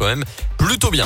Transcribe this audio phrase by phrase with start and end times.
[0.00, 0.24] quand même
[0.56, 1.04] plutôt bien.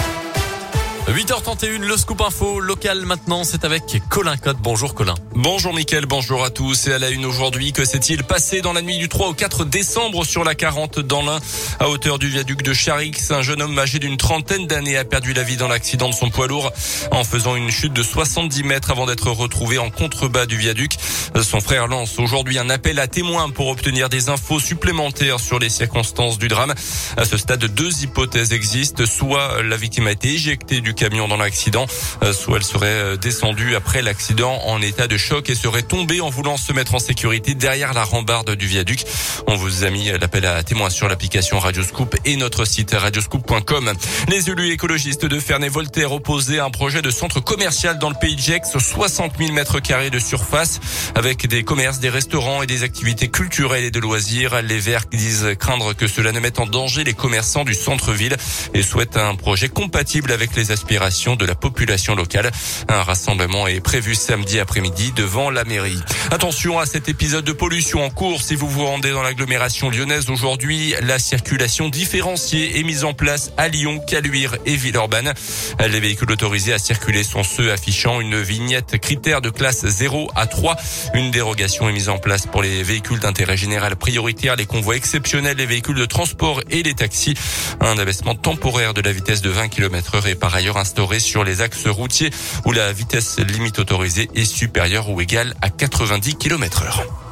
[1.09, 4.57] 8h31, le scoop info local maintenant, c'est avec Colin Cotte.
[4.63, 5.13] Bonjour Colin.
[5.35, 6.87] Bonjour Mickaël, bonjour à tous.
[6.87, 9.67] Et à la une aujourd'hui, que s'est-il passé dans la nuit du 3 au 4
[9.67, 11.41] décembre sur la 40 dans l'Ain,
[11.79, 15.35] à hauteur du viaduc de Charix Un jeune homme âgé d'une trentaine d'années a perdu
[15.35, 16.73] la vie dans l'accident de son poids lourd
[17.11, 20.97] en faisant une chute de 70 mètres avant d'être retrouvé en contrebas du viaduc.
[21.43, 25.69] Son frère lance aujourd'hui un appel à témoins pour obtenir des infos supplémentaires sur les
[25.69, 26.73] circonstances du drame.
[27.19, 29.05] À ce stade, deux hypothèses existent.
[29.05, 31.87] Soit la victime a été éjectée du camion dans l'accident,
[32.23, 36.21] euh, soit elle serait euh, descendue après l'accident en état de choc et serait tombée
[36.21, 39.05] en voulant se mettre en sécurité derrière la rambarde du viaduc.
[39.47, 43.93] On vous a mis l'appel à témoins sur l'application Radioscoop et notre site radioscoop.com.
[44.29, 48.41] Les élus écologistes de Ferney-Voltaire opposaient un projet de centre commercial dans le pays de
[48.41, 50.81] Gex, 60 000 mètres carrés de surface,
[51.15, 54.63] avec des commerces, des restaurants et des activités culturelles et de loisirs.
[54.63, 58.37] Les Verts disent craindre que cela ne mette en danger les commerçants du centre-ville
[58.73, 62.51] et souhaitent un projet compatible avec les de la population locale.
[62.89, 65.99] Un rassemblement est prévu samedi après-midi devant la mairie.
[66.31, 70.31] Attention à cet épisode de pollution en cours si vous vous rendez dans l'agglomération lyonnaise
[70.31, 70.95] aujourd'hui.
[71.03, 75.33] La circulation différenciée est mise en place à Lyon, Caluire et Villeurbanne.
[75.81, 80.47] Les véhicules autorisés à circuler sont ceux affichant une vignette critère de classe 0 à
[80.47, 80.77] 3.
[81.15, 85.57] Une dérogation est mise en place pour les véhicules d'intérêt général prioritaire, les convois exceptionnels,
[85.57, 87.35] les véhicules de transport et les taxis.
[87.81, 91.45] Un abaissement temporaire de la vitesse de 20 km heure est par ailleurs instauré sur
[91.45, 92.31] les axes routiers
[92.65, 97.24] où la vitesse limite autorisée est supérieure ou égale à 90 km heure.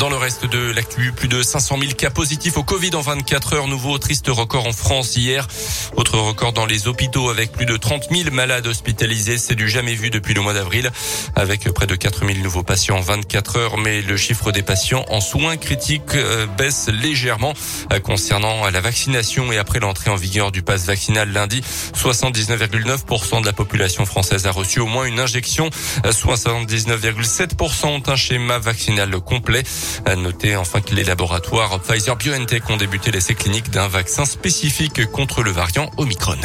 [0.00, 3.52] Dans le reste de l'actu, plus de 500 000 cas positifs au Covid en 24
[3.52, 3.66] heures.
[3.68, 5.46] Nouveau triste record en France hier.
[5.94, 9.36] Autre record dans les hôpitaux avec plus de 30 000 malades hospitalisés.
[9.36, 10.90] C'est du jamais vu depuis le mois d'avril
[11.36, 13.76] avec près de 4 000 nouveaux patients en 24 heures.
[13.76, 17.52] Mais le chiffre des patients en soins critiques euh, baisse légèrement
[17.92, 21.60] euh, concernant la vaccination et après l'entrée en vigueur du pass vaccinal lundi.
[21.94, 25.68] 79,9% de la population française a reçu au moins une injection.
[26.04, 29.62] 79,7% ont un schéma vaccinal complet.
[30.04, 35.10] À noter enfin que les laboratoires Pfizer BioNTech ont débuté l'essai clinique d'un vaccin spécifique
[35.10, 36.36] contre le variant Omicron.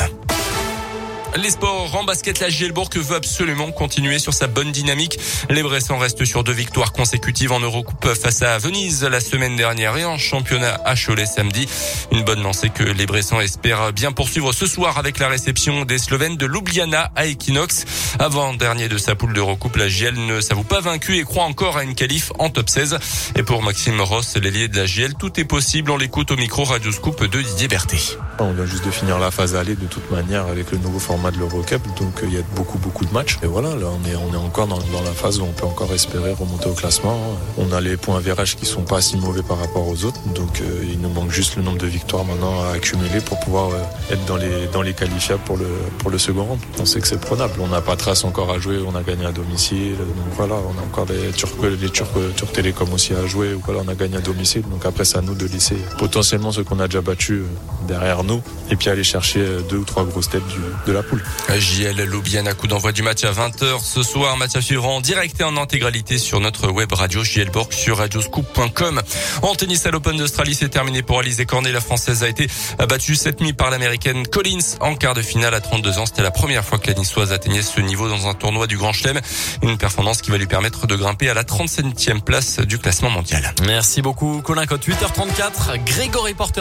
[1.37, 5.19] Les sports en basket, la Gielbourg veut absolument continuer sur sa bonne dynamique.
[5.49, 9.97] Les Bressans restent sur deux victoires consécutives en Eurocoupe face à Venise la semaine dernière
[9.97, 11.67] et en championnat à Cholet samedi.
[12.13, 15.97] Une bonne lancée que les Bressans espèrent bien poursuivre ce soir avec la réception des
[15.97, 17.83] Slovènes de Ljubljana à Equinox.
[18.17, 21.75] Avant dernier de sa poule d'Eurocoupe, la GL ne s'avoue pas vaincue et croit encore
[21.75, 22.97] à une qualif en top 16.
[23.35, 25.91] Et pour Maxime Ross, l'ailier de la GL, tout est possible.
[25.91, 28.17] On l'écoute au micro Radio Scoop de Didier Berthet.
[28.39, 31.24] On vient juste de finir la phase aller de toute manière avec le nouveau format
[31.31, 33.37] de l'Eurocup, donc euh, il y a beaucoup beaucoup de matchs.
[33.43, 35.65] Et voilà, là on est on est encore dans, dans, la phase où on peut
[35.65, 37.17] encore espérer remonter au classement.
[37.57, 40.61] On a les points VRH qui sont pas si mauvais par rapport aux autres, donc
[40.61, 44.13] euh, il nous manque juste le nombre de victoires maintenant à accumuler pour pouvoir euh,
[44.13, 45.67] être dans les dans les qualifiables pour le
[45.99, 46.59] pour le second round.
[46.79, 47.53] On sait que c'est prenable.
[47.59, 50.79] On n'a pas trace encore à jouer, on a gagné à domicile, donc voilà, on
[50.81, 53.57] a encore les Turcs les Turcs Turcs Télécom aussi à jouer.
[53.65, 56.61] Voilà, on a gagné à domicile, donc après c'est à nous de lisser potentiellement ce
[56.61, 57.43] qu'on a déjà battu
[57.87, 60.43] derrière nous et puis aller chercher deux ou trois grosses têtes
[60.85, 61.14] de la poule.
[61.57, 64.37] JL Loubienne à coup d'envoi du match à 20h ce soir.
[64.37, 67.97] Match à suivre en direct et en intégralité sur notre web radio JL Borg sur
[67.97, 69.01] radioscoop.com.
[69.41, 71.71] En tennis à l'Open d'Australie, c'est terminé pour Alizé Cornet.
[71.71, 72.47] La française a été
[72.87, 76.05] battue cette nuit par l'américaine Collins en quart de finale à 32 ans.
[76.05, 78.93] C'était la première fois que la niçoise atteignait ce niveau dans un tournoi du Grand
[78.93, 79.19] Chelem.
[79.61, 83.53] Une performance qui va lui permettre de grimper à la 37e place du classement mondial.
[83.65, 84.87] Merci beaucoup Colin Cote.
[84.87, 86.53] 8h34, Grégory Porter.